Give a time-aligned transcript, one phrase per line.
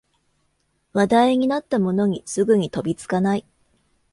[0.93, 3.45] 話題になったものにすぐに飛びつかない